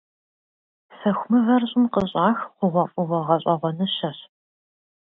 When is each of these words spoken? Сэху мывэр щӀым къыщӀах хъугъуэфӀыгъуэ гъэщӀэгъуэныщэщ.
Сэху 0.99 1.23
мывэр 1.31 1.63
щӀым 1.69 1.85
къыщӀах 1.93 2.37
хъугъуэфӀыгъуэ 2.57 3.19
гъэщӀэгъуэныщэщ. 3.27 4.17